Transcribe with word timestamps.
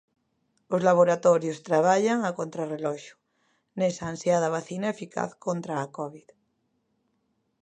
Os 0.75 0.81
laboratorios 0.89 1.63
traballan 1.67 2.19
a 2.23 2.31
contrarreloxo 2.39 3.15
nesa 3.79 4.03
ansiada 4.11 4.53
vacina 4.55 4.93
eficaz 4.95 5.31
contra 5.45 5.73
a 5.79 5.91
Covid. 5.97 6.27